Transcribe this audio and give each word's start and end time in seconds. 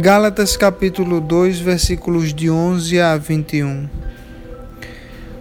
Gálatas 0.00 0.56
capítulo 0.56 1.20
2, 1.20 1.58
versículos 1.58 2.32
de 2.32 2.48
11 2.48 2.98
a 2.98 3.18
21. 3.18 3.86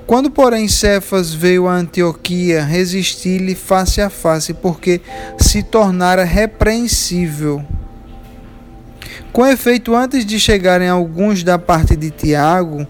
Quando, 0.06 0.30
porém, 0.30 0.68
Cefas 0.68 1.34
veio 1.34 1.66
a 1.66 1.76
Antioquia, 1.76 2.62
resisti-lhe 2.62 3.56
face 3.56 4.02
a 4.02 4.10
face, 4.10 4.54
porque 4.54 5.00
se 5.38 5.64
tornara 5.64 6.26
repreensível. 6.26 7.64
Com 9.32 9.48
efeito, 9.48 9.96
antes 9.96 10.26
de 10.26 10.38
chegarem 10.38 10.90
alguns 10.90 11.42
da 11.42 11.58
parte 11.58 11.96
de 11.96 12.12
Tiago, 12.12 12.86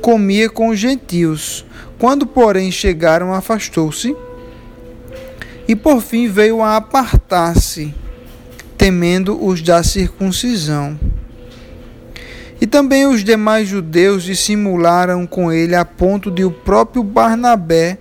comia 0.00 0.48
com 0.48 0.68
os 0.68 0.78
gentios. 0.78 1.66
Quando, 1.98 2.24
porém, 2.24 2.70
chegaram, 2.70 3.34
afastou-se 3.34 4.14
e 5.66 5.74
por 5.74 6.00
fim 6.00 6.28
veio 6.28 6.62
a 6.62 6.76
apartar-se 6.76 7.92
temendo 8.80 9.38
os 9.44 9.60
da 9.60 9.82
circuncisão. 9.82 10.98
E 12.58 12.66
também 12.66 13.06
os 13.06 13.22
demais 13.22 13.68
judeus 13.68 14.22
dissimularam 14.22 15.26
com 15.26 15.52
ele 15.52 15.74
a 15.74 15.84
ponto 15.84 16.30
de 16.30 16.46
o 16.46 16.50
próprio 16.50 17.04
Barnabé 17.04 17.98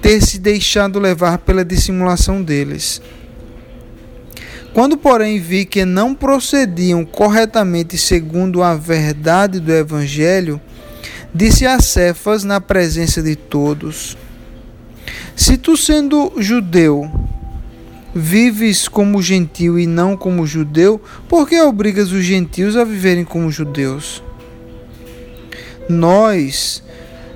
ter 0.00 0.22
se 0.22 0.38
deixado 0.38 0.98
levar 0.98 1.36
pela 1.36 1.62
dissimulação 1.62 2.42
deles. 2.42 3.02
Quando, 4.72 4.96
porém, 4.96 5.38
vi 5.38 5.66
que 5.66 5.84
não 5.84 6.14
procediam 6.14 7.04
corretamente 7.04 7.98
segundo 7.98 8.62
a 8.62 8.74
verdade 8.74 9.60
do 9.60 9.70
Evangelho, 9.70 10.58
disse 11.34 11.66
a 11.66 11.78
Cefas 11.80 12.44
na 12.44 12.62
presença 12.62 13.22
de 13.22 13.36
todos: 13.36 14.16
Se 15.34 15.58
tu, 15.58 15.76
sendo 15.76 16.32
judeu, 16.38 17.10
vives 18.16 18.88
como 18.88 19.20
gentil 19.20 19.78
e 19.78 19.86
não 19.86 20.16
como 20.16 20.46
judeu, 20.46 20.98
por 21.28 21.46
que 21.46 21.60
obrigas 21.60 22.12
os 22.12 22.24
gentios 22.24 22.74
a 22.74 22.82
viverem 22.82 23.26
como 23.26 23.50
judeus? 23.50 24.22
Nós, 25.86 26.82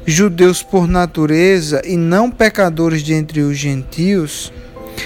judeus 0.06 0.62
por 0.62 0.88
natureza 0.88 1.82
e 1.84 1.98
não 1.98 2.30
pecadores 2.30 3.02
de 3.02 3.12
entre 3.12 3.42
os 3.42 3.58
gentios, 3.58 4.50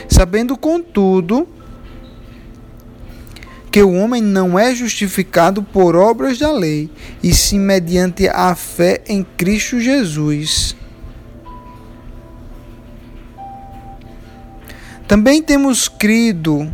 sabendo 0.09 0.57
contudo 0.57 1.48
que 3.69 3.83
o 3.83 3.93
homem 3.95 4.23
não 4.23 4.57
é 4.57 4.73
justificado 4.73 5.61
por 5.61 5.97
obras 5.97 6.39
da 6.39 6.53
lei, 6.53 6.89
e 7.20 7.35
sim 7.35 7.59
mediante 7.59 8.29
a 8.29 8.55
fé 8.55 9.03
em 9.09 9.27
Cristo 9.37 9.81
Jesus. 9.81 10.77
Também 15.15 15.41
temos 15.41 15.87
crido 15.87 16.69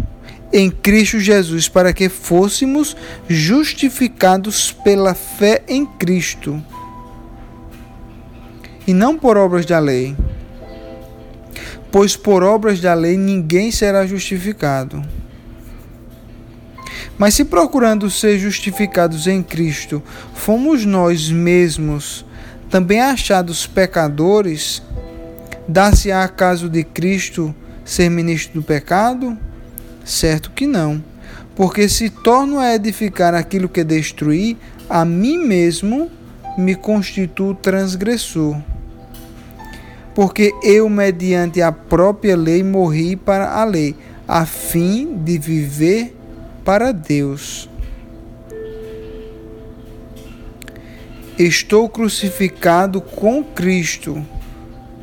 em 0.50 0.70
Cristo 0.70 1.20
Jesus 1.20 1.68
para 1.68 1.92
que 1.92 2.08
fôssemos 2.08 2.96
justificados 3.28 4.72
pela 4.72 5.12
fé 5.12 5.62
em 5.68 5.84
Cristo 5.84 6.58
e 8.86 8.94
não 8.94 9.18
por 9.18 9.36
obras 9.36 9.66
da 9.66 9.78
lei. 9.78 10.16
Pois 11.92 12.16
por 12.16 12.42
obras 12.42 12.80
da 12.80 12.94
lei 12.94 13.14
ninguém 13.14 13.70
será 13.70 14.06
justificado. 14.06 15.04
Mas 17.18 17.34
se 17.34 17.44
procurando 17.44 18.10
ser 18.10 18.38
justificados 18.38 19.26
em 19.26 19.42
Cristo, 19.42 20.02
fomos 20.32 20.86
nós 20.86 21.28
mesmos 21.28 22.24
também 22.70 23.02
achados 23.02 23.66
pecadores, 23.66 24.82
dá-se-á 25.68 26.26
caso 26.26 26.70
de 26.70 26.82
Cristo 26.82 27.54
ser 27.90 28.08
ministro 28.08 28.60
do 28.60 28.62
pecado? 28.64 29.36
Certo 30.04 30.52
que 30.52 30.64
não. 30.64 31.02
Porque 31.56 31.88
se 31.88 32.08
torno 32.08 32.60
a 32.60 32.72
edificar 32.72 33.34
aquilo 33.34 33.68
que 33.68 33.82
destruí, 33.82 34.56
a 34.88 35.04
mim 35.04 35.38
mesmo 35.38 36.08
me 36.56 36.76
constituo 36.76 37.52
transgressor. 37.52 38.56
Porque 40.14 40.52
eu, 40.62 40.88
mediante 40.88 41.60
a 41.60 41.72
própria 41.72 42.36
lei, 42.36 42.62
morri 42.62 43.16
para 43.16 43.50
a 43.50 43.64
lei, 43.64 43.96
a 44.26 44.46
fim 44.46 45.16
de 45.16 45.36
viver 45.36 46.16
para 46.64 46.92
Deus. 46.92 47.68
Estou 51.36 51.88
crucificado 51.88 53.00
com 53.00 53.42
Cristo. 53.42 54.24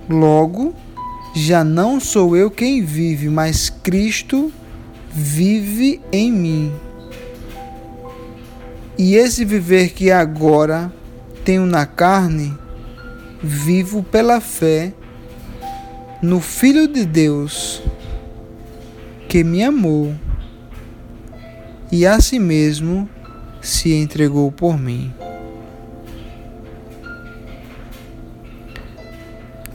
Logo, 0.08 0.74
já 1.38 1.64
não 1.64 2.00
sou 2.00 2.36
eu 2.36 2.50
quem 2.50 2.84
vive, 2.84 3.30
mas 3.30 3.70
Cristo 3.70 4.52
vive 5.12 6.02
em 6.12 6.32
mim. 6.32 6.72
E 8.98 9.14
esse 9.14 9.46
viver 9.46 9.92
que 9.92 10.10
agora 10.10 10.92
tenho 11.46 11.66
na 11.68 11.86
carne, 11.86 12.58
vivo 13.42 14.02
pela 14.02 14.42
fé 14.42 14.92
no 16.24 16.42
Filho 16.42 16.88
de 16.88 17.06
Deus, 17.06 17.84
que 19.30 19.44
me 19.44 19.64
amou 19.64 20.16
e 21.92 22.08
a 22.08 22.20
si 22.20 22.40
mesmo 22.40 23.08
se 23.62 23.94
entregou 23.94 24.52
por 24.52 24.80
mim. 24.80 25.14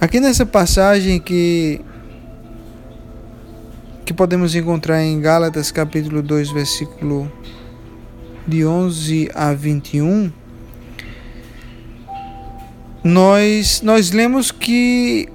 Aqui 0.03 0.19
nessa 0.19 0.45
passagem 0.45 1.21
que 1.21 1.81
que 4.05 4.13
podemos 4.13 4.53
encontrar 4.53 5.01
em 5.01 5.21
Gálatas 5.21 5.71
capítulo 5.71 6.21
2, 6.21 6.51
versículo 6.51 7.31
de 8.45 8.67
11 8.67 9.31
a 9.33 9.55
21, 9.55 10.33
nós 13.05 13.81
nós 13.81 14.11
lemos 14.11 14.51
que 14.51 15.29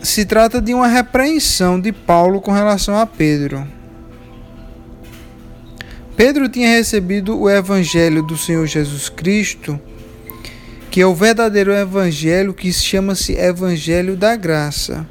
se 0.00 0.24
trata 0.24 0.62
de 0.62 0.72
uma 0.72 0.86
repreensão 0.86 1.80
de 1.80 1.90
Paulo 1.90 2.40
com 2.40 2.52
relação 2.52 2.96
a 2.96 3.04
Pedro. 3.04 3.66
Pedro 6.16 6.48
tinha 6.48 6.68
recebido 6.68 7.36
o 7.36 7.50
evangelho 7.50 8.22
do 8.22 8.36
Senhor 8.36 8.64
Jesus 8.64 9.08
Cristo 9.08 9.76
que 10.96 11.02
é 11.02 11.06
o 11.06 11.14
verdadeiro 11.14 11.74
evangelho 11.74 12.54
que 12.54 12.72
chama-se 12.72 13.34
Evangelho 13.34 14.16
da 14.16 14.34
Graça, 14.34 15.06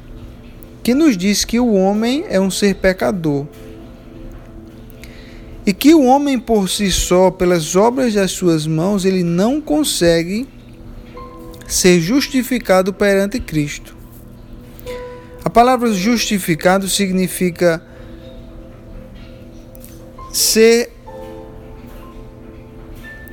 que 0.82 0.92
nos 0.92 1.16
diz 1.16 1.44
que 1.44 1.60
o 1.60 1.74
homem 1.74 2.24
é 2.28 2.40
um 2.40 2.50
ser 2.50 2.74
pecador 2.74 3.46
e 5.64 5.72
que 5.72 5.94
o 5.94 6.02
homem 6.02 6.40
por 6.40 6.68
si 6.68 6.90
só, 6.90 7.30
pelas 7.30 7.76
obras 7.76 8.14
das 8.14 8.32
suas 8.32 8.66
mãos, 8.66 9.04
ele 9.04 9.22
não 9.22 9.60
consegue 9.60 10.48
ser 11.68 12.00
justificado 12.00 12.92
perante 12.92 13.38
Cristo. 13.38 13.96
A 15.44 15.48
palavra 15.48 15.92
justificado 15.92 16.88
significa 16.88 17.80
ser 20.32 20.95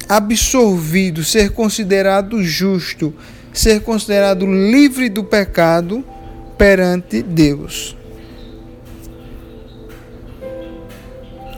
absolvido, 0.07 1.23
ser 1.23 1.51
considerado 1.51 2.43
justo, 2.43 3.13
ser 3.51 3.81
considerado 3.81 4.45
livre 4.45 5.09
do 5.09 5.23
pecado 5.23 6.03
perante 6.57 7.21
Deus. 7.21 7.95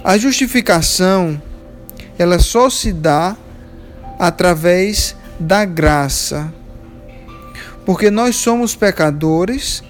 A 0.04 0.18
justificação 0.18 1.42
ela 2.18 2.40
só 2.40 2.70
se 2.70 2.94
dá 2.94 3.36
através 4.20 5.16
da 5.40 5.66
graça. 5.66 6.54
Porque 7.86 8.10
nós 8.10 8.36
somos 8.36 8.76
pecadores 8.76 9.84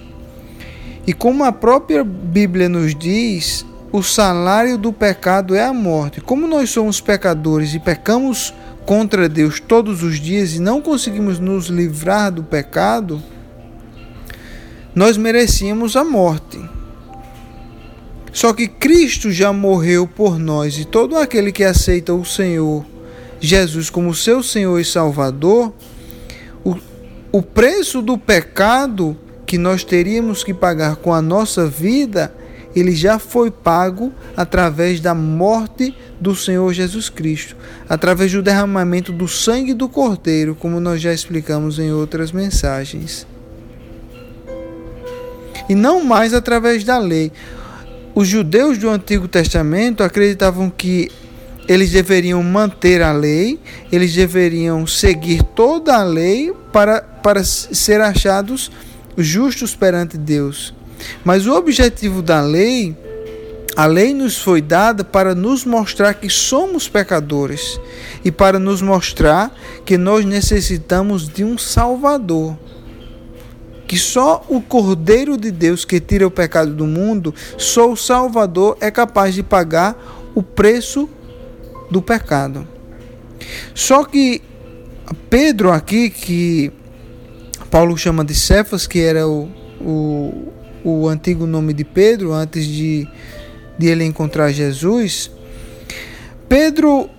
e 1.06 1.12
como 1.12 1.44
a 1.44 1.52
própria 1.52 2.02
Bíblia 2.04 2.68
nos 2.68 2.94
diz, 2.94 3.64
o 3.92 4.02
salário 4.02 4.76
do 4.76 4.92
pecado 4.92 5.54
é 5.54 5.64
a 5.64 5.72
morte. 5.72 6.20
Como 6.20 6.46
nós 6.46 6.70
somos 6.70 7.00
pecadores 7.00 7.74
e 7.74 7.78
pecamos 7.78 8.52
contra 8.84 9.28
Deus 9.28 9.60
todos 9.60 10.02
os 10.02 10.20
dias 10.20 10.54
e 10.54 10.60
não 10.60 10.80
conseguimos 10.80 11.38
nos 11.38 11.66
livrar 11.66 12.30
do 12.30 12.42
pecado, 12.42 13.22
nós 14.94 15.16
merecíamos 15.16 15.96
a 15.96 16.04
morte. 16.04 16.58
Só 18.32 18.52
que 18.52 18.68
Cristo 18.68 19.30
já 19.30 19.52
morreu 19.52 20.06
por 20.06 20.38
nós 20.38 20.78
e 20.78 20.84
todo 20.84 21.16
aquele 21.16 21.50
que 21.50 21.64
aceita 21.64 22.12
o 22.12 22.24
Senhor 22.24 22.84
Jesus 23.40 23.90
como 23.90 24.14
seu 24.14 24.42
Senhor 24.42 24.78
e 24.78 24.84
Salvador, 24.84 25.72
o, 26.64 26.76
o 27.30 27.42
preço 27.42 28.00
do 28.00 28.16
pecado 28.16 29.16
que 29.46 29.58
nós 29.58 29.84
teríamos 29.84 30.42
que 30.42 30.52
pagar 30.52 30.96
com 30.96 31.12
a 31.12 31.22
nossa 31.22 31.66
vida 31.66 32.34
ele 32.76 32.94
já 32.94 33.18
foi 33.18 33.50
pago 33.50 34.12
através 34.36 35.00
da 35.00 35.14
morte 35.14 35.96
do 36.20 36.36
Senhor 36.36 36.70
Jesus 36.74 37.08
Cristo, 37.08 37.56
através 37.88 38.30
do 38.30 38.42
derramamento 38.42 39.12
do 39.12 39.26
sangue 39.26 39.72
do 39.72 39.88
Cordeiro, 39.88 40.54
como 40.54 40.78
nós 40.78 41.00
já 41.00 41.12
explicamos 41.12 41.78
em 41.78 41.90
outras 41.90 42.30
mensagens. 42.30 43.26
E 45.68 45.74
não 45.74 46.04
mais 46.04 46.34
através 46.34 46.84
da 46.84 46.98
lei. 46.98 47.32
os 48.14 48.28
judeus 48.28 48.78
do 48.78 48.88
Antigo 48.88 49.26
Testamento 49.26 50.02
acreditavam 50.02 50.70
que 50.70 51.10
eles 51.68 51.90
deveriam 51.90 52.42
manter 52.42 53.02
a 53.02 53.12
lei, 53.12 53.58
eles 53.90 54.14
deveriam 54.14 54.86
seguir 54.86 55.42
toda 55.42 55.96
a 55.96 56.04
lei 56.04 56.52
para, 56.72 57.00
para 57.00 57.42
ser 57.42 58.00
achados 58.00 58.70
justos 59.16 59.74
perante 59.74 60.16
Deus. 60.16 60.75
Mas 61.24 61.46
o 61.46 61.54
objetivo 61.54 62.22
da 62.22 62.40
lei, 62.40 62.96
a 63.76 63.86
lei 63.86 64.14
nos 64.14 64.38
foi 64.38 64.62
dada 64.62 65.04
para 65.04 65.34
nos 65.34 65.64
mostrar 65.64 66.14
que 66.14 66.30
somos 66.30 66.88
pecadores 66.88 67.80
e 68.24 68.30
para 68.30 68.58
nos 68.58 68.80
mostrar 68.80 69.54
que 69.84 69.98
nós 69.98 70.24
necessitamos 70.24 71.28
de 71.28 71.44
um 71.44 71.58
Salvador. 71.58 72.56
Que 73.86 73.96
só 73.98 74.44
o 74.48 74.60
Cordeiro 74.60 75.36
de 75.36 75.50
Deus 75.50 75.84
que 75.84 76.00
tira 76.00 76.26
o 76.26 76.30
pecado 76.30 76.72
do 76.72 76.86
mundo, 76.86 77.34
só 77.56 77.90
o 77.90 77.96
Salvador 77.96 78.76
é 78.80 78.90
capaz 78.90 79.34
de 79.34 79.42
pagar 79.42 79.96
o 80.34 80.42
preço 80.42 81.08
do 81.90 82.02
pecado. 82.02 82.66
Só 83.74 84.04
que 84.04 84.42
Pedro 85.30 85.70
aqui, 85.70 86.10
que 86.10 86.72
Paulo 87.70 87.96
chama 87.96 88.24
de 88.24 88.34
Cefas, 88.34 88.86
que 88.86 89.00
era 89.00 89.28
o, 89.28 89.48
o, 89.80 90.52
o 90.86 91.08
antigo 91.08 91.46
nome 91.46 91.72
de 91.72 91.84
Pedro, 91.84 92.32
antes 92.32 92.64
de, 92.64 93.08
de 93.76 93.88
ele 93.88 94.04
encontrar 94.04 94.52
Jesus. 94.52 95.28
Pedro, 96.48 97.10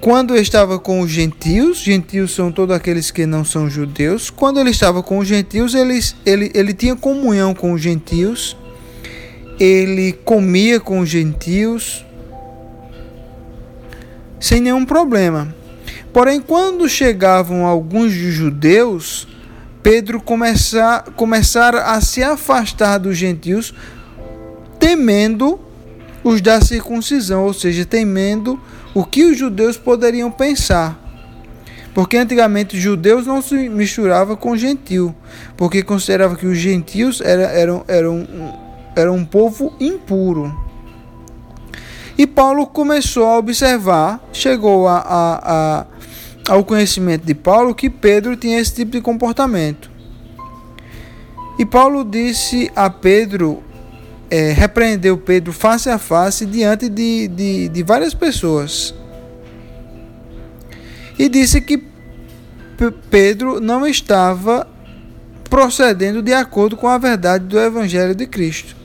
quando 0.00 0.36
estava 0.36 0.78
com 0.78 1.00
os 1.00 1.10
gentios, 1.10 1.78
gentios 1.78 2.32
são 2.32 2.52
todos 2.52 2.76
aqueles 2.76 3.10
que 3.10 3.26
não 3.26 3.44
são 3.44 3.68
judeus, 3.68 4.30
quando 4.30 4.60
ele 4.60 4.70
estava 4.70 5.02
com 5.02 5.18
os 5.18 5.26
gentios, 5.26 5.74
ele, 5.74 5.98
ele, 6.24 6.52
ele 6.54 6.72
tinha 6.72 6.94
comunhão 6.94 7.52
com 7.52 7.72
os 7.72 7.80
gentios, 7.80 8.56
ele 9.58 10.12
comia 10.12 10.78
com 10.78 11.00
os 11.00 11.08
gentios, 11.08 12.06
sem 14.38 14.60
nenhum 14.60 14.86
problema. 14.86 15.52
Porém, 16.12 16.40
quando 16.40 16.88
chegavam 16.88 17.66
alguns 17.66 18.12
judeus, 18.12 19.26
Pedro 19.90 20.20
começar, 20.20 21.02
começar 21.16 21.74
a 21.74 21.98
se 22.02 22.22
afastar 22.22 22.98
dos 22.98 23.16
gentios, 23.16 23.72
temendo 24.78 25.58
os 26.22 26.42
da 26.42 26.60
circuncisão, 26.60 27.44
ou 27.44 27.54
seja, 27.54 27.86
temendo 27.86 28.60
o 28.94 29.02
que 29.02 29.24
os 29.24 29.38
judeus 29.38 29.78
poderiam 29.78 30.30
pensar. 30.30 31.02
Porque 31.94 32.18
antigamente 32.18 32.78
judeus 32.78 33.26
não 33.26 33.40
se 33.40 33.54
misturavam 33.70 34.36
com 34.36 34.54
gentil, 34.58 35.14
porque 35.56 35.82
considerava 35.82 36.36
que 36.36 36.46
os 36.46 36.58
gentios 36.58 37.22
eram, 37.22 37.44
eram, 37.44 37.84
eram, 37.88 38.28
eram 38.94 39.16
um 39.16 39.24
povo 39.24 39.72
impuro. 39.80 40.54
E 42.18 42.26
Paulo 42.26 42.66
começou 42.66 43.24
a 43.24 43.38
observar, 43.38 44.20
chegou 44.34 44.86
a, 44.86 44.98
a, 44.98 45.80
a 45.80 45.86
ao 46.48 46.64
conhecimento 46.64 47.24
de 47.26 47.34
Paulo 47.34 47.74
que 47.74 47.90
Pedro 47.90 48.36
tinha 48.36 48.58
esse 48.58 48.74
tipo 48.74 48.92
de 48.92 49.00
comportamento. 49.00 49.90
E 51.58 51.66
Paulo 51.66 52.04
disse 52.04 52.70
a 52.74 52.88
Pedro, 52.88 53.62
é, 54.30 54.52
repreendeu 54.52 55.18
Pedro 55.18 55.52
face 55.52 55.90
a 55.90 55.98
face 55.98 56.46
diante 56.46 56.88
de, 56.88 57.28
de, 57.28 57.68
de 57.68 57.82
várias 57.82 58.14
pessoas. 58.14 58.94
E 61.18 61.28
disse 61.28 61.60
que 61.60 61.82
Pedro 63.10 63.60
não 63.60 63.86
estava 63.86 64.66
procedendo 65.50 66.22
de 66.22 66.32
acordo 66.32 66.76
com 66.76 66.86
a 66.86 66.96
verdade 66.96 67.44
do 67.44 67.58
Evangelho 67.58 68.14
de 68.14 68.26
Cristo. 68.26 68.76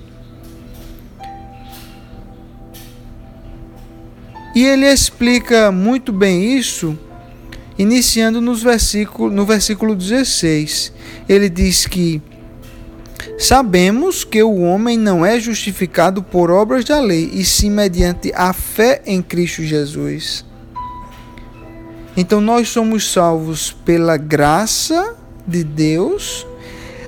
E 4.56 4.63
ele 4.65 4.86
explica 4.86 5.71
muito 5.71 6.12
bem 6.12 6.57
isso 6.57 6.98
iniciando 7.78 8.40
nos 8.40 8.62
versículo, 8.62 9.30
no 9.31 9.46
versículo 9.46 9.96
16. 9.96 10.94
Ele 11.28 11.50
diz 11.50 11.86
que 11.86 12.22
sabemos 13.38 14.24
que 14.24 14.42
o 14.44 14.62
homem 14.62 14.98
não 14.98 15.25
é 15.25 15.40
justificado 15.40 16.22
por 16.22 16.52
obras 16.52 16.86
da 16.86 17.00
lei, 17.00 17.30
e 17.34 17.44
sim 17.44 17.70
mediante 17.70 18.31
a 18.36 18.54
fé 18.54 19.02
em 19.06 19.22
Cristo 19.22 19.64
Jesus. 19.64 20.46
Então 22.16 22.40
nós 22.40 22.70
somos 22.70 23.12
salvos 23.12 23.72
pela 23.72 24.18
graça 24.18 25.16
de 25.48 25.64
Deus. 25.64 26.46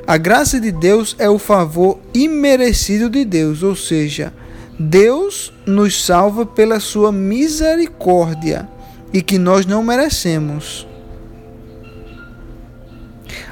A 0.08 0.18
graça 0.18 0.60
de 0.60 0.72
Deus 0.72 1.16
é 1.20 1.30
o 1.30 1.40
favor 1.40 2.00
imerecido 2.14 3.10
de 3.10 3.24
Deus, 3.24 3.62
ou 3.64 3.76
seja, 3.76 4.34
Deus 4.80 5.54
nos 5.66 6.04
salva 6.04 6.46
pela 6.46 6.80
sua 6.80 7.12
misericórdia 7.12 8.68
e 9.14 9.22
que 9.22 9.38
nós 9.38 9.66
não 9.66 9.84
merecemos. 9.84 10.88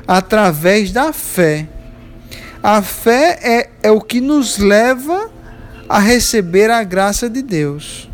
Através 0.07 0.91
da 0.91 1.13
fé. 1.13 1.67
A 2.61 2.81
fé 2.81 3.39
é, 3.41 3.69
é 3.83 3.91
o 3.91 4.01
que 4.01 4.21
nos 4.21 4.57
leva 4.57 5.29
a 5.87 5.99
receber 5.99 6.69
a 6.69 6.83
graça 6.83 7.29
de 7.29 7.41
Deus. 7.41 8.09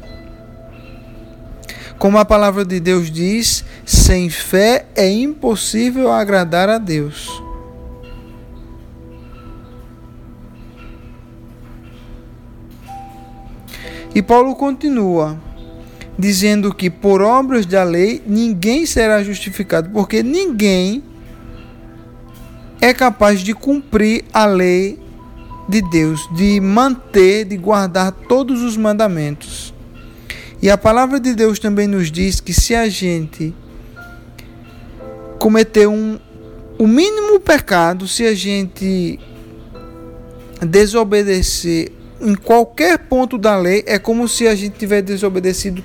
Como 1.97 2.17
a 2.17 2.25
palavra 2.25 2.63
de 2.63 2.79
Deus 2.79 3.11
diz, 3.11 3.63
sem 3.85 4.29
fé 4.29 4.85
é 4.95 5.11
impossível 5.11 6.11
agradar 6.11 6.69
a 6.69 6.77
Deus. 6.77 7.29
E 14.15 14.21
Paulo 14.21 14.55
continua: 14.55 15.37
dizendo 16.19 16.75
que 16.75 16.89
por 16.89 17.21
obras 17.21 17.65
da 17.65 17.81
lei 17.81 18.21
ninguém 18.27 18.85
será 18.85 19.23
justificado, 19.23 19.89
porque 19.91 20.21
ninguém 20.21 21.01
é 22.81 22.93
capaz 22.93 23.39
de 23.39 23.53
cumprir 23.53 24.25
a 24.33 24.45
lei 24.45 24.99
de 25.69 25.81
Deus, 25.81 26.27
de 26.35 26.59
manter, 26.59 27.45
de 27.45 27.55
guardar 27.55 28.11
todos 28.11 28.61
os 28.61 28.75
mandamentos. 28.75 29.73
E 30.61 30.69
a 30.69 30.77
palavra 30.77 31.21
de 31.21 31.33
Deus 31.33 31.57
também 31.57 31.87
nos 31.87 32.11
diz 32.11 32.41
que 32.41 32.51
se 32.51 32.75
a 32.75 32.89
gente 32.89 33.55
cometer 35.39 35.87
um, 35.87 36.19
o 36.77 36.85
mínimo 36.85 37.39
pecado, 37.39 38.09
se 38.09 38.25
a 38.25 38.35
gente 38.35 39.17
desobedecer 40.67 41.93
em 42.19 42.35
qualquer 42.35 42.97
ponto 42.97 43.37
da 43.37 43.55
lei, 43.55 43.85
é 43.87 43.97
como 43.97 44.27
se 44.27 44.49
a 44.49 44.53
gente 44.55 44.77
tivesse 44.77 45.03
desobedecido 45.03 45.81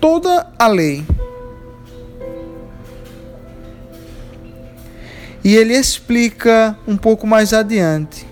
toda 0.00 0.46
a 0.58 0.66
lei. 0.66 1.04
E 5.44 5.54
ele 5.54 5.74
explica 5.74 6.76
um 6.86 6.96
pouco 6.96 7.26
mais 7.26 7.52
adiante. 7.52 8.26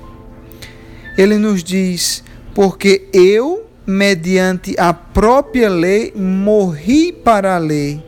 Ele 1.17 1.39
nos 1.39 1.63
diz: 1.63 2.25
Porque 2.55 3.09
eu, 3.13 3.67
mediante 3.87 4.75
a 4.79 4.93
própria 4.93 5.69
lei, 5.69 6.13
morri 6.17 7.13
para 7.13 7.55
a 7.55 7.59
lei, 7.59 8.05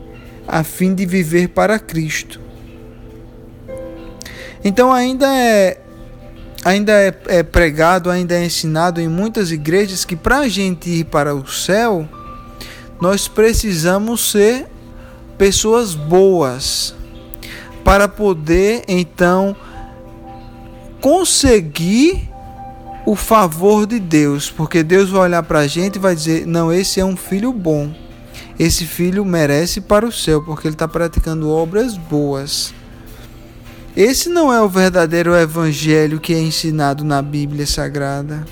a 0.47 0.63
fim 0.63 0.93
de 0.93 1.05
viver 1.05 1.49
para 1.49 1.79
Cristo. 1.79 2.41
Então 4.63 4.91
ainda 4.91 5.33
é 5.33 5.79
ainda 6.65 6.91
é, 6.91 7.15
é 7.27 7.43
pregado, 7.43 8.09
ainda 8.09 8.35
é 8.35 8.43
ensinado 8.43 8.99
em 8.99 9.07
muitas 9.07 9.51
igrejas 9.51 10.03
que 10.03 10.17
para 10.17 10.39
a 10.39 10.49
gente 10.49 10.89
ir 10.89 11.05
para 11.05 11.33
o 11.33 11.47
céu, 11.47 12.07
nós 12.99 13.27
precisamos 13.27 14.31
ser 14.31 14.67
pessoas 15.37 15.93
boas 15.93 16.95
para 17.83 18.07
poder 18.07 18.83
então 18.87 19.55
conseguir 20.99 22.29
o 23.05 23.15
favor 23.15 23.87
de 23.87 23.99
Deus, 23.99 24.51
porque 24.51 24.83
Deus 24.83 25.09
vai 25.09 25.21
olhar 25.21 25.43
para 25.43 25.59
a 25.59 25.67
gente 25.67 25.95
e 25.95 25.99
vai 25.99 26.13
dizer: 26.13 26.45
não, 26.45 26.73
esse 26.73 26.99
é 26.99 27.05
um 27.05 27.15
filho 27.15 27.53
bom, 27.53 27.93
esse 28.59 28.85
filho 28.85 29.23
merece 29.23 29.79
para 29.79 30.05
o 30.05 30.11
céu, 30.11 30.43
porque 30.43 30.67
ele 30.67 30.75
está 30.75 30.87
praticando 30.87 31.49
obras 31.49 31.95
boas. 31.95 32.73
Esse 33.95 34.29
não 34.29 34.53
é 34.53 34.61
o 34.61 34.69
verdadeiro 34.69 35.35
evangelho 35.35 36.19
que 36.19 36.33
é 36.33 36.39
ensinado 36.39 37.03
na 37.03 37.21
Bíblia 37.21 37.65
Sagrada. 37.65 38.45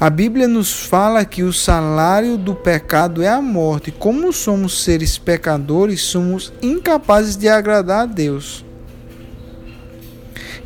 A 0.00 0.08
Bíblia 0.08 0.48
nos 0.48 0.72
fala 0.72 1.26
que 1.26 1.42
o 1.42 1.52
salário 1.52 2.38
do 2.38 2.54
pecado 2.54 3.22
é 3.22 3.28
a 3.28 3.42
morte. 3.42 3.92
Como 3.92 4.32
somos 4.32 4.82
seres 4.82 5.18
pecadores, 5.18 6.00
somos 6.00 6.54
incapazes 6.62 7.36
de 7.36 7.50
agradar 7.50 8.04
a 8.04 8.06
Deus. 8.06 8.64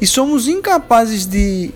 E 0.01 0.07
somos 0.07 0.47
incapazes 0.47 1.27
de 1.27 1.73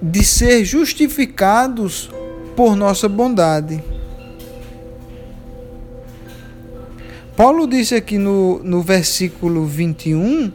de 0.00 0.24
ser 0.24 0.64
justificados 0.64 2.10
por 2.56 2.74
nossa 2.74 3.08
bondade. 3.08 3.82
Paulo 7.36 7.68
disse 7.68 7.94
aqui 7.94 8.18
no, 8.18 8.60
no 8.64 8.82
versículo 8.82 9.64
21 9.64 10.52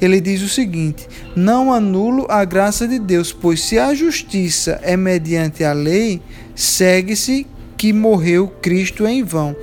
ele 0.00 0.20
diz 0.20 0.42
o 0.42 0.48
seguinte: 0.48 1.08
Não 1.34 1.72
anulo 1.72 2.26
a 2.28 2.44
graça 2.44 2.86
de 2.86 2.98
Deus, 2.98 3.32
pois 3.32 3.60
se 3.62 3.78
a 3.78 3.94
justiça 3.94 4.78
é 4.82 4.96
mediante 4.96 5.64
a 5.64 5.72
lei, 5.72 6.20
segue-se 6.54 7.46
que 7.76 7.92
morreu 7.92 8.48
Cristo 8.60 9.06
em 9.06 9.22
vão. 9.22 9.54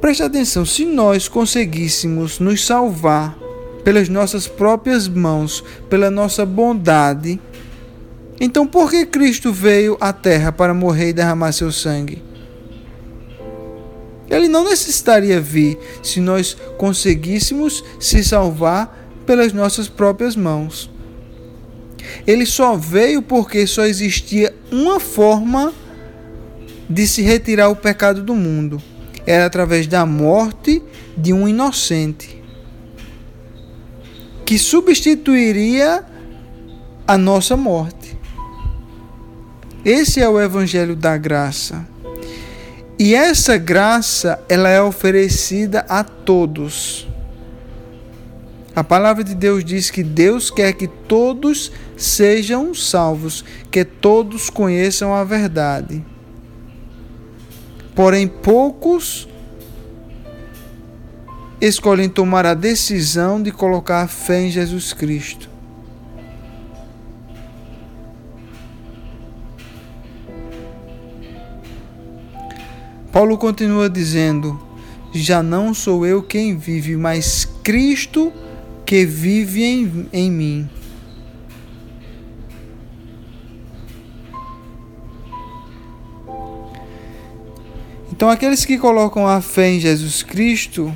Preste 0.00 0.22
atenção, 0.22 0.64
se 0.64 0.84
nós 0.86 1.28
conseguíssemos 1.28 2.38
nos 2.38 2.64
salvar 2.64 3.38
pelas 3.84 4.08
nossas 4.08 4.46
próprias 4.46 5.06
mãos, 5.06 5.62
pela 5.88 6.10
nossa 6.10 6.46
bondade, 6.46 7.38
então 8.40 8.66
por 8.66 8.90
que 8.90 9.04
Cristo 9.04 9.52
veio 9.52 9.98
à 10.00 10.12
terra 10.12 10.50
para 10.50 10.72
morrer 10.72 11.10
e 11.10 11.12
derramar 11.12 11.52
seu 11.52 11.70
sangue? 11.70 12.22
Ele 14.30 14.48
não 14.48 14.64
necessitaria 14.64 15.40
vir 15.40 15.76
se 16.02 16.20
nós 16.20 16.56
conseguíssemos 16.78 17.84
se 17.98 18.22
salvar 18.24 18.99
pelas 19.30 19.52
nossas 19.52 19.86
próprias 19.86 20.34
mãos. 20.34 20.90
Ele 22.26 22.44
só 22.44 22.74
veio 22.74 23.22
porque 23.22 23.64
só 23.64 23.84
existia 23.84 24.52
uma 24.72 24.98
forma 24.98 25.72
de 26.88 27.06
se 27.06 27.22
retirar 27.22 27.68
o 27.68 27.76
pecado 27.76 28.24
do 28.24 28.34
mundo. 28.34 28.82
Era 29.24 29.46
através 29.46 29.86
da 29.86 30.04
morte 30.04 30.82
de 31.16 31.32
um 31.32 31.46
inocente, 31.46 32.42
que 34.44 34.58
substituiria 34.58 36.04
a 37.06 37.16
nossa 37.16 37.56
morte. 37.56 38.18
Esse 39.84 40.20
é 40.20 40.28
o 40.28 40.40
evangelho 40.40 40.96
da 40.96 41.16
graça. 41.16 41.86
E 42.98 43.14
essa 43.14 43.56
graça, 43.56 44.42
ela 44.48 44.68
é 44.68 44.82
oferecida 44.82 45.86
a 45.88 46.02
todos. 46.02 47.08
A 48.74 48.84
palavra 48.84 49.24
de 49.24 49.34
Deus 49.34 49.64
diz 49.64 49.90
que 49.90 50.02
Deus 50.02 50.50
quer 50.50 50.72
que 50.72 50.86
todos 50.86 51.72
sejam 51.96 52.72
salvos, 52.72 53.44
que 53.70 53.84
todos 53.84 54.48
conheçam 54.48 55.12
a 55.12 55.24
verdade. 55.24 56.04
Porém, 57.94 58.28
poucos 58.28 59.28
escolhem 61.60 62.08
tomar 62.08 62.46
a 62.46 62.54
decisão 62.54 63.42
de 63.42 63.50
colocar 63.50 64.02
a 64.02 64.08
fé 64.08 64.42
em 64.42 64.50
Jesus 64.50 64.92
Cristo. 64.92 65.50
Paulo 73.12 73.36
continua 73.36 73.90
dizendo: 73.90 74.58
Já 75.12 75.42
não 75.42 75.74
sou 75.74 76.06
eu 76.06 76.22
quem 76.22 76.56
vive, 76.56 76.96
mas 76.96 77.44
Cristo 77.64 78.32
que 78.90 79.06
vive 79.06 79.62
em, 79.62 80.08
em 80.12 80.28
mim. 80.28 80.68
Então, 88.10 88.28
aqueles 88.28 88.64
que 88.64 88.76
colocam 88.76 89.28
a 89.28 89.40
fé 89.40 89.70
em 89.70 89.78
Jesus 89.78 90.24
Cristo, 90.24 90.92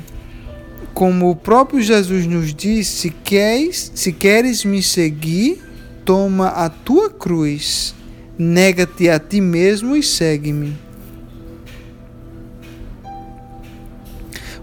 como 0.93 1.29
o 1.29 1.37
próprio 1.37 1.81
Jesus 1.81 2.27
nos 2.27 2.53
disse, 2.53 2.97
se 2.97 3.09
queres, 3.11 3.93
se 3.95 4.11
queres 4.11 4.65
me 4.65 4.83
seguir, 4.83 5.63
toma 6.03 6.49
a 6.49 6.67
tua 6.67 7.09
cruz, 7.09 7.95
nega-te 8.37 9.07
a 9.07 9.17
ti 9.19 9.39
mesmo 9.39 9.95
e 9.95 10.03
segue-me. 10.03 10.84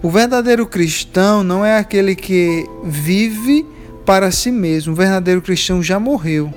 O 0.03 0.11
verdadeiro 0.11 0.67
cristão 0.67 1.43
não 1.43 1.65
é 1.65 1.79
aquele 1.79 2.15
que 2.17 2.67
vive 2.85 3.65
para 4.05 4.31
si 4.31 4.51
mesmo. 4.51 4.93
O 4.93 4.97
verdadeiro 4.97 5.41
cristão 5.41 5.83
já 5.83 6.01
morreu. 6.01 6.53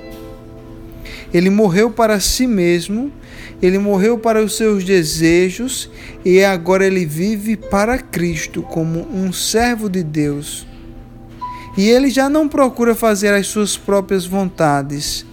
Ele 1.32 1.50
morreu 1.50 1.90
para 1.90 2.18
si 2.18 2.46
mesmo 2.46 3.12
ele 3.60 3.78
morreu 3.78 4.18
para 4.18 4.42
os 4.44 4.56
seus 4.56 4.84
desejos 4.84 5.90
e 6.24 6.44
agora 6.44 6.86
ele 6.86 7.06
vive 7.06 7.56
para 7.56 7.98
Cristo 7.98 8.62
como 8.62 9.08
um 9.12 9.32
servo 9.32 9.88
de 9.88 10.02
Deus. 10.02 10.66
E 11.76 11.88
ele 11.88 12.10
já 12.10 12.28
não 12.28 12.48
procura 12.48 12.94
fazer 12.94 13.32
as 13.32 13.46
suas 13.46 13.76
próprias 13.76 14.26
vontades. 14.26 15.24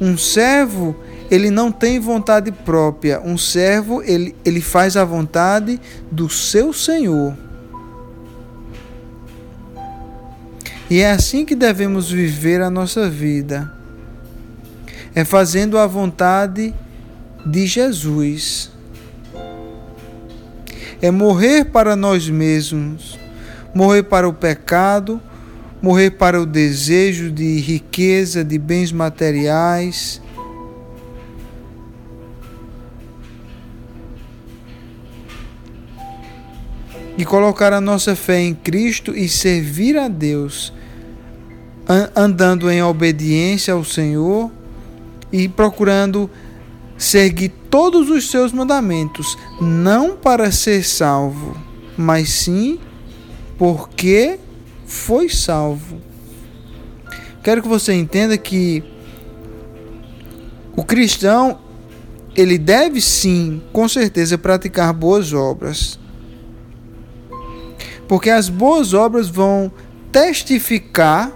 Um 0.00 0.16
servo, 0.16 0.94
ele 1.30 1.50
não 1.50 1.72
tem 1.72 1.98
vontade 1.98 2.52
própria. 2.52 3.20
Um 3.20 3.36
servo, 3.36 4.02
ele, 4.02 4.34
ele 4.44 4.60
faz 4.60 4.96
a 4.96 5.04
vontade 5.04 5.80
do 6.10 6.28
seu 6.28 6.72
Senhor. 6.72 7.36
E 10.88 11.00
é 11.00 11.10
assim 11.10 11.44
que 11.44 11.56
devemos 11.56 12.10
viver 12.10 12.60
a 12.60 12.70
nossa 12.70 13.08
vida. 13.10 13.72
É 15.14 15.24
fazendo 15.24 15.78
a 15.78 15.86
vontade 15.86 16.72
de 17.44 17.66
Jesus. 17.66 18.70
É 21.02 21.10
morrer 21.10 21.66
para 21.66 21.96
nós 21.96 22.28
mesmos, 22.28 23.18
morrer 23.74 24.04
para 24.04 24.28
o 24.28 24.32
pecado, 24.32 25.20
morrer 25.82 26.12
para 26.12 26.40
o 26.40 26.46
desejo 26.46 27.30
de 27.30 27.58
riqueza, 27.60 28.44
de 28.44 28.58
bens 28.58 28.92
materiais. 28.92 30.20
E 37.16 37.24
colocar 37.24 37.72
a 37.72 37.80
nossa 37.80 38.14
fé 38.14 38.40
em 38.40 38.54
Cristo 38.54 39.16
e 39.16 39.28
servir 39.28 39.96
a 39.96 40.08
Deus, 40.08 40.72
andando 42.14 42.70
em 42.70 42.82
obediência 42.82 43.72
ao 43.72 43.84
Senhor 43.84 44.50
e 45.32 45.48
procurando 45.48 46.30
seguir 46.98 47.50
todos 47.70 48.10
os 48.10 48.30
seus 48.30 48.52
mandamentos, 48.52 49.36
não 49.60 50.16
para 50.16 50.50
ser 50.50 50.84
salvo, 50.84 51.56
mas 51.96 52.28
sim 52.28 52.78
porque 53.58 54.38
foi 54.86 55.28
salvo. 55.28 56.00
Quero 57.42 57.62
que 57.62 57.68
você 57.68 57.92
entenda 57.94 58.36
que 58.36 58.82
o 60.74 60.82
cristão 60.82 61.58
ele 62.34 62.58
deve 62.58 63.00
sim, 63.00 63.62
com 63.72 63.88
certeza, 63.88 64.36
praticar 64.36 64.92
boas 64.92 65.32
obras. 65.32 65.98
Porque 68.08 68.30
as 68.30 68.48
boas 68.48 68.94
obras 68.94 69.28
vão 69.28 69.70
testificar 70.12 71.32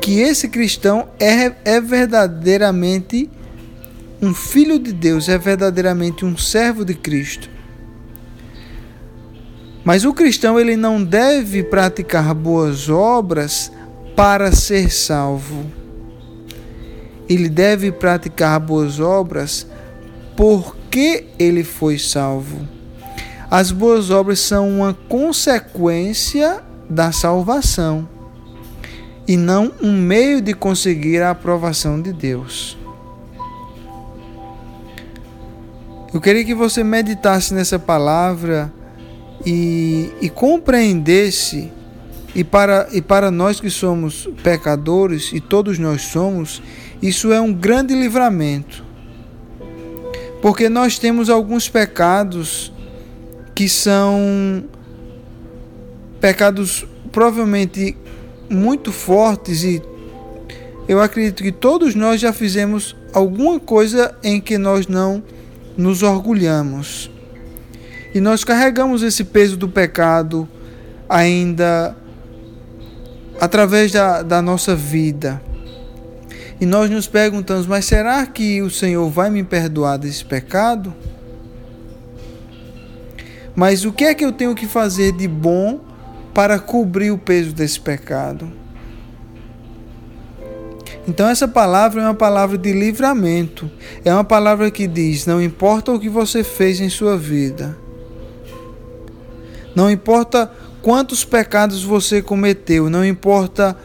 que 0.00 0.20
esse 0.20 0.48
cristão 0.48 1.08
é, 1.18 1.52
é 1.64 1.80
verdadeiramente 1.80 3.30
um 4.20 4.34
filho 4.34 4.78
de 4.78 4.92
Deus 4.92 5.28
é 5.28 5.38
verdadeiramente 5.38 6.24
um 6.24 6.36
servo 6.36 6.84
de 6.84 6.94
Cristo. 6.94 7.48
Mas 9.84 10.04
o 10.04 10.12
cristão 10.12 10.58
ele 10.58 10.76
não 10.76 11.02
deve 11.02 11.62
praticar 11.62 12.34
boas 12.34 12.88
obras 12.88 13.70
para 14.16 14.50
ser 14.52 14.90
salvo. 14.90 15.64
Ele 17.28 17.48
deve 17.48 17.92
praticar 17.92 18.58
boas 18.58 18.98
obras 18.98 19.66
porque 20.36 21.26
ele 21.38 21.62
foi 21.62 21.96
salvo. 21.96 22.68
As 23.50 23.70
boas 23.70 24.10
obras 24.10 24.40
são 24.40 24.68
uma 24.68 24.92
consequência 24.92 26.62
da 26.88 27.12
salvação 27.12 28.06
e 29.26 29.36
não 29.36 29.72
um 29.82 29.92
meio 29.92 30.40
de 30.40 30.52
conseguir 30.52 31.22
a 31.22 31.30
aprovação 31.30 32.00
de 32.00 32.12
Deus. 32.12 32.76
Eu 36.12 36.20
queria 36.20 36.44
que 36.44 36.54
você 36.54 36.82
meditasse 36.82 37.52
nessa 37.54 37.78
palavra 37.78 38.72
e, 39.44 40.10
e 40.20 40.28
compreendesse, 40.28 41.70
e 42.34 42.42
para, 42.42 42.88
e 42.92 43.00
para 43.00 43.30
nós 43.30 43.60
que 43.60 43.70
somos 43.70 44.28
pecadores, 44.42 45.30
e 45.32 45.40
todos 45.40 45.78
nós 45.78 46.02
somos, 46.02 46.62
isso 47.00 47.32
é 47.32 47.40
um 47.40 47.52
grande 47.52 47.94
livramento. 47.94 48.84
Porque 50.40 50.68
nós 50.68 50.98
temos 50.98 51.28
alguns 51.28 51.68
pecados 51.68 52.72
que 53.58 53.68
são 53.68 54.62
pecados 56.20 56.86
provavelmente 57.10 57.96
muito 58.48 58.92
fortes 58.92 59.64
e 59.64 59.82
eu 60.86 61.00
acredito 61.00 61.42
que 61.42 61.50
todos 61.50 61.96
nós 61.96 62.20
já 62.20 62.32
fizemos 62.32 62.94
alguma 63.12 63.58
coisa 63.58 64.14
em 64.22 64.40
que 64.40 64.56
nós 64.56 64.86
não 64.86 65.24
nos 65.76 66.04
orgulhamos. 66.04 67.10
E 68.14 68.20
nós 68.20 68.44
carregamos 68.44 69.02
esse 69.02 69.24
peso 69.24 69.56
do 69.56 69.68
pecado 69.68 70.48
ainda 71.08 71.96
através 73.40 73.90
da, 73.90 74.22
da 74.22 74.40
nossa 74.40 74.76
vida. 74.76 75.42
E 76.60 76.64
nós 76.64 76.88
nos 76.88 77.08
perguntamos: 77.08 77.66
mas 77.66 77.86
será 77.86 78.24
que 78.24 78.62
o 78.62 78.70
Senhor 78.70 79.10
vai 79.10 79.30
me 79.30 79.42
perdoar 79.42 79.98
desse 79.98 80.24
pecado? 80.24 80.94
Mas 83.58 83.84
o 83.84 83.92
que 83.92 84.04
é 84.04 84.14
que 84.14 84.24
eu 84.24 84.30
tenho 84.30 84.54
que 84.54 84.68
fazer 84.68 85.10
de 85.10 85.26
bom 85.26 85.80
para 86.32 86.60
cobrir 86.60 87.10
o 87.10 87.18
peso 87.18 87.52
desse 87.52 87.80
pecado? 87.80 88.48
Então, 91.08 91.28
essa 91.28 91.48
palavra 91.48 92.00
é 92.00 92.04
uma 92.04 92.14
palavra 92.14 92.56
de 92.56 92.72
livramento. 92.72 93.68
É 94.04 94.14
uma 94.14 94.22
palavra 94.22 94.70
que 94.70 94.86
diz: 94.86 95.26
não 95.26 95.42
importa 95.42 95.90
o 95.90 95.98
que 95.98 96.08
você 96.08 96.44
fez 96.44 96.80
em 96.80 96.88
sua 96.88 97.18
vida, 97.18 97.76
não 99.74 99.90
importa 99.90 100.52
quantos 100.80 101.24
pecados 101.24 101.82
você 101.82 102.22
cometeu, 102.22 102.88
não 102.88 103.04
importa 103.04 103.76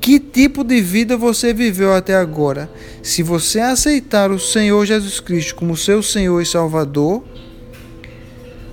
que 0.00 0.18
tipo 0.18 0.64
de 0.64 0.80
vida 0.80 1.16
você 1.16 1.54
viveu 1.54 1.94
até 1.94 2.16
agora. 2.16 2.68
Se 3.00 3.22
você 3.22 3.60
aceitar 3.60 4.32
o 4.32 4.40
Senhor 4.40 4.84
Jesus 4.84 5.20
Cristo 5.20 5.54
como 5.54 5.76
seu 5.76 6.02
Senhor 6.02 6.40
e 6.40 6.46
Salvador, 6.46 7.22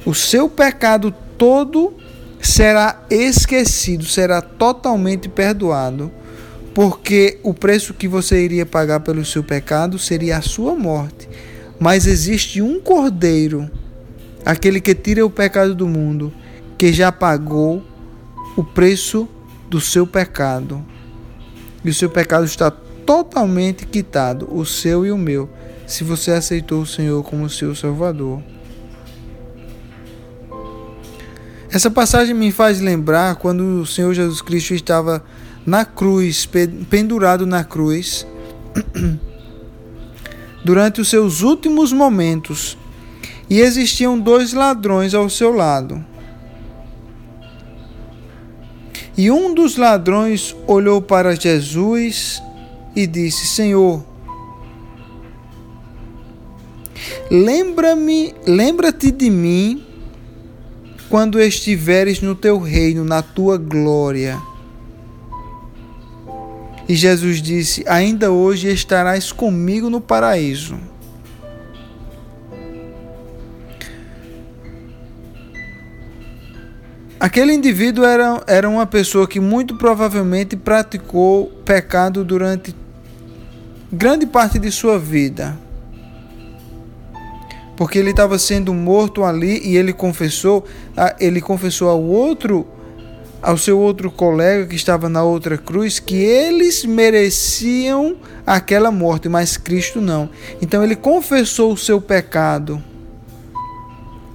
o 0.08 0.14
seu 0.14 0.48
pecado 0.48 1.14
todo 1.38 1.94
será 2.42 3.04
esquecido, 3.10 4.06
será 4.06 4.42
totalmente 4.42 5.28
perdoado, 5.28 6.10
porque 6.74 7.42
o 7.44 7.54
preço 7.54 7.94
que 7.94 8.08
você 8.08 8.42
iria 8.42 8.66
pagar 8.66 9.02
pelo 9.02 9.26
seu 9.26 9.44
pecado 9.44 10.00
seria 10.00 10.38
a 10.38 10.42
sua 10.42 10.76
morte. 10.76 11.28
Mas 11.78 12.08
existe 12.08 12.62
um 12.62 12.80
cordeiro, 12.80 13.70
aquele 14.46 14.80
que 14.80 14.96
tira 14.96 15.26
o 15.26 15.30
pecado 15.30 15.76
do 15.76 15.90
mundo, 15.90 16.34
que 16.78 16.94
já 16.94 17.12
pagou 17.12 17.84
o 18.56 18.64
preço 18.64 19.28
do 19.70 19.82
seu 19.82 20.08
pecado. 20.08 20.86
E 21.84 21.90
o 21.90 21.94
seu 21.94 22.10
pecado 22.10 22.46
está 22.46 22.72
totalmente 22.72 23.86
quitado, 23.86 24.48
o 24.50 24.66
seu 24.66 25.06
e 25.06 25.12
o 25.12 25.18
meu, 25.18 25.50
se 25.86 26.06
você 26.06 26.32
aceitou 26.32 26.84
o 26.84 26.88
Senhor 26.88 27.22
como 27.24 27.50
seu 27.50 27.76
Salvador. 27.76 28.42
Essa 31.78 31.92
passagem 31.92 32.34
me 32.34 32.52
faz 32.52 32.82
lembrar 32.82 33.36
quando 33.36 33.82
o 33.82 33.86
Senhor 33.86 34.12
Jesus 34.12 34.42
Cristo 34.42 34.74
estava 34.74 35.24
na 35.64 35.86
cruz, 35.86 36.50
pendurado 36.90 37.46
na 37.46 37.64
cruz, 37.64 38.26
durante 40.66 41.00
os 41.00 41.08
seus 41.08 41.44
últimos 41.44 41.94
momentos, 41.94 42.76
e 43.48 43.60
existiam 43.60 44.20
dois 44.20 44.54
ladrões 44.54 45.14
ao 45.14 45.30
seu 45.30 45.52
lado. 45.52 46.04
E 49.16 49.30
um 49.30 49.54
dos 49.54 49.78
ladrões 49.78 50.56
olhou 50.66 51.00
para 51.00 51.36
Jesus 51.36 52.42
e 52.96 53.06
disse: 53.06 53.46
Senhor, 53.46 54.04
lembra-me, 57.30 58.34
lembra-te 58.48 59.12
de 59.12 59.30
mim 59.30 59.87
quando 61.10 61.40
estiveres 61.40 62.22
no 62.22 62.36
teu 62.36 62.60
reino, 62.60 63.04
na 63.04 63.22
tua 63.22 63.58
glória. 63.58 64.38
E 66.88 66.96
Jesus 66.96 67.42
disse: 67.42 67.84
Ainda 67.88 68.32
hoje 68.32 68.72
estarás 68.72 69.32
comigo 69.32 69.90
no 69.90 70.02
paraíso. 70.02 70.78
Aquele 77.20 77.52
indivíduo 77.52 78.06
era, 78.06 78.44
era 78.46 78.70
uma 78.70 78.86
pessoa 78.86 79.28
que 79.28 79.40
muito 79.40 79.76
provavelmente 79.76 80.56
praticou 80.56 81.48
pecado 81.66 82.24
durante 82.24 82.76
grande 83.92 84.26
parte 84.28 84.60
de 84.60 84.72
sua 84.72 85.00
vida 85.00 85.58
porque 87.78 88.00
ele 88.00 88.10
estava 88.10 88.40
sendo 88.40 88.74
morto 88.74 89.24
ali 89.24 89.62
e 89.64 89.78
ele 89.78 89.94
confessou, 89.94 90.66
ele 91.20 91.40
confessou 91.40 91.90
ao 91.90 92.02
outro, 92.02 92.68
ao 93.40 93.56
seu 93.56 93.80
outro 93.80 94.10
colega 94.10 94.66
que 94.66 94.76
estava 94.76 95.08
na 95.08 95.24
outra 95.24 95.60
cruz, 95.60 96.00
que 96.00 96.16
eles 96.16 96.84
mereciam 96.84 98.18
aquela 98.46 98.90
morte, 98.90 99.30
mas 99.30 99.58
Cristo 99.58 100.02
não. 100.02 100.28
Então 100.60 100.84
ele 100.84 100.96
confessou 100.96 101.72
o 101.72 101.78
seu 101.78 102.02
pecado. 102.02 102.84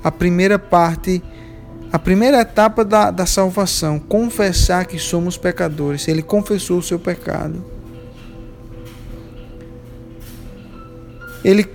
A 0.04 0.10
primeira 0.12 0.56
parte, 0.56 1.20
a 1.92 1.98
primeira 1.98 2.42
etapa 2.42 2.84
da, 2.84 3.10
da 3.10 3.26
salvação, 3.26 3.98
confessar 3.98 4.86
que 4.86 5.00
somos 5.00 5.36
pecadores. 5.36 6.06
Ele 6.06 6.22
confessou 6.22 6.78
o 6.78 6.82
seu 6.82 6.98
pecado. 6.98 7.64
Ele 11.44 11.68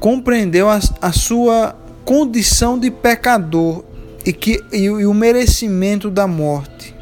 compreendeu 0.00 0.68
a, 0.68 0.80
a 1.00 1.12
sua 1.12 1.76
condição 2.04 2.78
de 2.78 2.90
pecador 2.90 3.84
e, 4.24 4.32
que, 4.32 4.62
e, 4.72 4.84
e 4.84 5.06
o 5.06 5.14
merecimento 5.14 6.10
da 6.10 6.26
morte. 6.26 6.94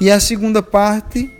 E 0.00 0.10
a 0.10 0.18
segunda 0.18 0.62
parte, 0.62 1.30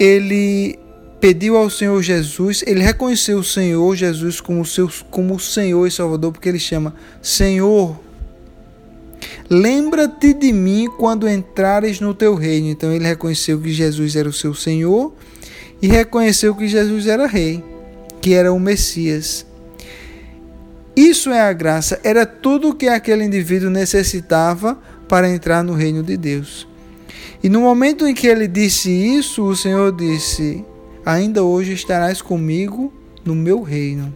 ele 0.00 0.78
pediu 1.20 1.56
ao 1.56 1.70
Senhor 1.70 2.02
Jesus, 2.02 2.64
ele 2.66 2.80
reconheceu 2.80 3.38
o 3.38 3.44
Senhor 3.44 3.94
Jesus 3.94 4.40
como, 4.40 4.64
seu, 4.64 4.90
como 5.10 5.38
Senhor 5.38 5.86
e 5.86 5.90
Salvador, 5.90 6.32
porque 6.32 6.48
ele 6.48 6.58
chama 6.58 6.94
Senhor. 7.20 7.96
Lembra-te 9.48 10.32
de 10.34 10.52
mim 10.52 10.88
quando 10.98 11.28
entrares 11.28 12.00
no 12.00 12.14
teu 12.14 12.34
reino. 12.34 12.68
Então 12.68 12.92
ele 12.92 13.06
reconheceu 13.06 13.60
que 13.60 13.70
Jesus 13.70 14.16
era 14.16 14.28
o 14.28 14.32
seu 14.32 14.54
Senhor 14.54 15.14
e 15.80 15.86
reconheceu 15.86 16.54
que 16.54 16.66
Jesus 16.66 17.06
era 17.06 17.26
rei, 17.26 17.62
que 18.22 18.32
era 18.32 18.52
o 18.52 18.60
Messias. 18.60 19.44
Isso 20.96 21.30
é 21.30 21.40
a 21.40 21.52
graça, 21.52 22.00
era 22.04 22.24
tudo 22.24 22.70
o 22.70 22.74
que 22.74 22.86
aquele 22.86 23.24
indivíduo 23.24 23.68
necessitava 23.68 24.78
para 25.08 25.28
entrar 25.28 25.62
no 25.62 25.74
reino 25.74 26.02
de 26.02 26.16
Deus. 26.16 26.66
E 27.42 27.48
no 27.48 27.60
momento 27.60 28.06
em 28.06 28.14
que 28.14 28.28
ele 28.28 28.46
disse 28.46 28.90
isso, 28.90 29.42
o 29.42 29.56
Senhor 29.56 29.90
disse: 29.94 30.64
Ainda 31.04 31.42
hoje 31.42 31.72
estarás 31.72 32.22
comigo 32.22 32.92
no 33.24 33.34
meu 33.34 33.62
reino. 33.62 34.14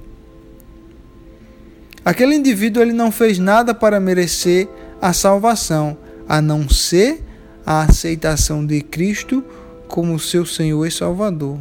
Aquele 2.05 2.37
indivíduo 2.37 2.81
ele 2.81 2.93
não 2.93 3.11
fez 3.11 3.37
nada 3.37 3.75
para 3.75 3.99
merecer 3.99 4.69
a 5.03 5.13
salvação, 5.13 5.99
a 6.29 6.41
não 6.41 6.69
ser 6.69 7.25
a 7.65 7.83
aceitação 7.83 8.65
de 8.65 8.81
Cristo 8.81 9.43
como 9.89 10.21
seu 10.21 10.47
Senhor 10.47 10.87
e 10.87 10.91
Salvador. 10.91 11.59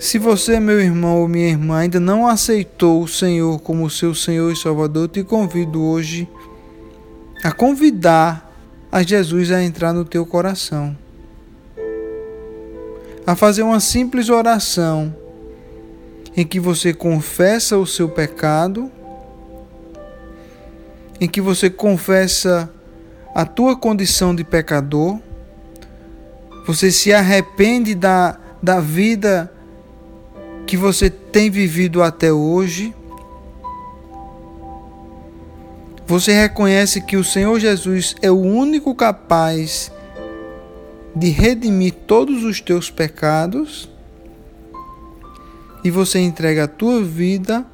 Se 0.00 0.16
você, 0.16 0.58
meu 0.58 0.80
irmão 0.80 1.20
ou 1.20 1.28
minha 1.28 1.50
irmã, 1.50 1.80
ainda 1.80 2.00
não 2.00 2.26
aceitou 2.26 3.02
o 3.02 3.06
Senhor 3.06 3.60
como 3.60 3.90
seu 3.90 4.14
Senhor 4.14 4.50
e 4.50 4.56
Salvador, 4.56 5.08
te 5.08 5.22
convido 5.22 5.82
hoje 5.82 6.26
a 7.44 7.52
convidar 7.52 8.50
a 8.90 9.02
Jesus 9.02 9.52
a 9.52 9.62
entrar 9.62 9.92
no 9.92 10.02
teu 10.02 10.24
coração. 10.24 10.96
A 13.26 13.36
fazer 13.36 13.60
uma 13.60 13.78
simples 13.78 14.30
oração 14.30 15.14
em 16.34 16.46
que 16.46 16.58
você 16.58 16.94
confessa 16.94 17.76
o 17.76 17.86
seu 17.86 18.08
pecado, 18.08 18.90
em 21.20 21.28
que 21.28 21.42
você 21.42 21.68
confessa 21.68 22.72
a 23.34 23.44
tua 23.44 23.76
condição 23.76 24.34
de 24.34 24.44
pecador, 24.44 25.18
você 26.66 26.90
se 26.90 27.12
arrepende 27.12 27.94
da, 27.94 28.40
da 28.62 28.80
vida 28.80 29.52
que 30.70 30.76
você 30.76 31.10
tem 31.10 31.50
vivido 31.50 32.00
até 32.00 32.32
hoje. 32.32 32.94
Você 36.06 36.32
reconhece 36.32 37.00
que 37.00 37.16
o 37.16 37.24
Senhor 37.24 37.58
Jesus 37.58 38.14
é 38.22 38.30
o 38.30 38.38
único 38.38 38.94
capaz 38.94 39.90
de 41.12 41.28
redimir 41.28 41.94
todos 42.06 42.44
os 42.44 42.60
teus 42.60 42.88
pecados 42.88 43.90
e 45.82 45.90
você 45.90 46.20
entrega 46.20 46.64
a 46.64 46.68
tua 46.68 47.02
vida, 47.02 47.66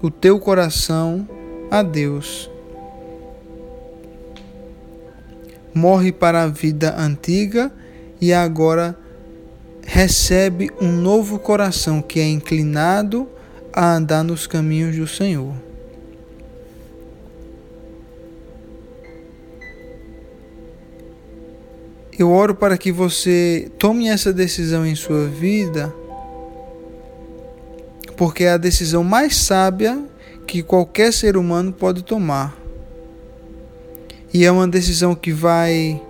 o 0.00 0.08
teu 0.08 0.38
coração 0.38 1.28
a 1.68 1.82
Deus. 1.82 2.48
Morre 5.74 6.12
para 6.12 6.44
a 6.44 6.46
vida 6.46 6.94
antiga 6.96 7.72
e 8.20 8.32
agora 8.32 8.96
recebe 9.86 10.70
um 10.80 10.90
novo 10.90 11.38
coração 11.38 12.00
que 12.00 12.18
é 12.20 12.28
inclinado 12.28 13.28
a 13.72 13.94
andar 13.94 14.22
nos 14.22 14.46
caminhos 14.46 14.96
do 14.96 15.06
Senhor. 15.06 15.54
Eu 22.16 22.30
oro 22.30 22.54
para 22.54 22.78
que 22.78 22.92
você 22.92 23.68
tome 23.76 24.08
essa 24.08 24.32
decisão 24.32 24.86
em 24.86 24.94
sua 24.94 25.26
vida, 25.26 25.92
porque 28.16 28.44
é 28.44 28.52
a 28.52 28.56
decisão 28.56 29.02
mais 29.02 29.36
sábia 29.36 30.00
que 30.46 30.62
qualquer 30.62 31.12
ser 31.12 31.36
humano 31.36 31.72
pode 31.72 32.04
tomar. 32.04 32.56
E 34.32 34.44
é 34.44 34.50
uma 34.50 34.68
decisão 34.68 35.14
que 35.14 35.32
vai 35.32 36.00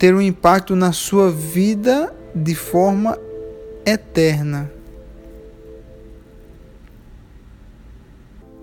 ter 0.00 0.14
um 0.14 0.20
impacto 0.22 0.74
na 0.74 0.92
sua 0.92 1.30
vida 1.30 2.10
de 2.34 2.54
forma 2.54 3.18
eterna. 3.84 4.72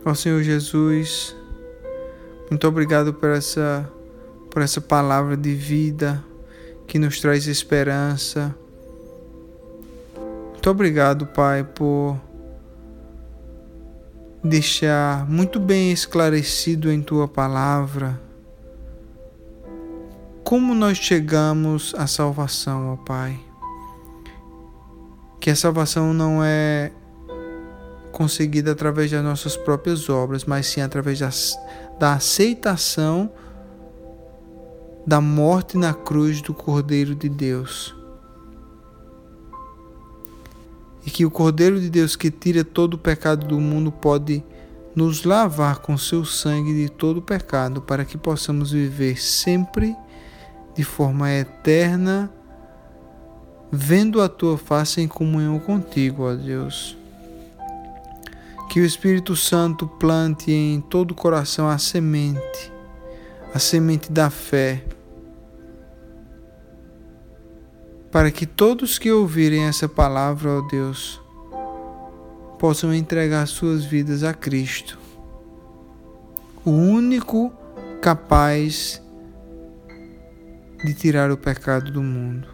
Ó 0.04 0.15
Senhor 0.15 0.41
Jesus, 0.41 1.36
muito 2.50 2.67
obrigado 2.67 3.13
por 3.13 3.30
essa, 3.30 3.88
por 4.50 4.63
essa 4.63 4.82
palavra 4.82 5.38
de 5.38 5.54
vida 5.54 6.23
que 6.88 6.97
nos 6.97 7.21
traz 7.21 7.45
esperança. 7.45 8.56
Muito 10.54 10.67
obrigado, 10.71 11.28
Pai, 11.28 11.63
por 11.63 12.19
deixar 14.43 15.30
muito 15.30 15.60
bem 15.60 15.91
esclarecido 15.91 16.91
em 16.91 17.00
tua 17.00 17.28
palavra 17.28 18.26
como 20.47 20.73
nós 20.73 20.97
chegamos 20.97 21.93
à 21.97 22.07
salvação, 22.07 22.93
ó 22.93 22.95
Pai. 22.95 23.38
Que 25.41 25.49
a 25.49 25.55
salvação 25.57 26.13
não 26.13 26.41
é 26.41 26.89
conseguida 28.13 28.71
através 28.71 29.12
das 29.12 29.21
nossas 29.21 29.57
próprias 29.57 30.07
obras, 30.07 30.45
mas 30.45 30.67
sim 30.67 30.79
através 30.79 31.19
da, 31.19 31.29
da 31.99 32.13
aceitação 32.13 33.29
da 35.05 35.19
morte 35.19 35.77
na 35.77 35.93
cruz 35.93 36.41
do 36.41 36.53
Cordeiro 36.53 37.13
de 37.13 37.27
Deus. 37.27 37.93
E 41.05 41.12
que 41.12 41.25
o 41.25 41.29
Cordeiro 41.29 41.77
de 41.77 41.89
Deus 41.89 42.15
que 42.15 42.31
tira 42.31 42.63
todo 42.63 42.93
o 42.93 42.97
pecado 42.97 43.45
do 43.45 43.60
mundo 43.60 43.91
pode 43.91 44.41
nos 44.95 45.25
lavar 45.25 45.79
com 45.79 45.97
seu 45.97 46.23
sangue 46.23 46.73
de 46.73 46.89
todo 46.89 47.17
o 47.17 47.21
pecado, 47.21 47.81
para 47.81 48.05
que 48.05 48.17
possamos 48.17 48.71
viver 48.71 49.21
sempre 49.21 49.93
de 50.77 50.83
forma 50.83 51.31
eterna, 51.31 52.31
vendo 53.71 54.21
a 54.21 54.29
tua 54.29 54.59
face 54.59 55.01
em 55.01 55.07
comunhão 55.07 55.57
contigo, 55.57 56.29
ó 56.29 56.35
Deus. 56.35 56.95
Que 58.69 58.79
o 58.79 58.85
Espírito 58.85 59.35
Santo 59.35 59.87
plante 59.87 60.51
em 60.51 60.79
todo 60.79 61.11
o 61.11 61.15
coração 61.15 61.67
a 61.67 61.79
semente, 61.79 62.71
a 63.55 63.57
semente 63.57 64.11
da 64.11 64.29
fé, 64.29 64.83
para 68.11 68.29
que 68.29 68.45
todos 68.45 68.99
que 68.99 69.11
ouvirem 69.11 69.63
essa 69.63 69.89
palavra, 69.89 70.59
ó 70.59 70.61
Deus, 70.61 71.19
possam 72.59 72.93
entregar 72.93 73.47
suas 73.47 73.83
vidas 73.83 74.23
a 74.23 74.31
Cristo, 74.31 74.99
o 76.63 76.69
único 76.69 77.51
capaz 77.99 79.01
de 80.83 80.93
tirar 80.93 81.31
o 81.31 81.37
pecado 81.37 81.91
do 81.91 82.03
mundo. 82.03 82.47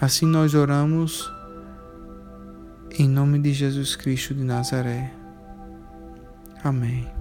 Assim 0.00 0.26
nós 0.26 0.54
oramos 0.54 1.32
em 2.98 3.08
nome 3.08 3.38
de 3.38 3.52
Jesus 3.52 3.96
Cristo 3.96 4.34
de 4.34 4.44
Nazaré. 4.44 5.12
Amém. 6.62 7.13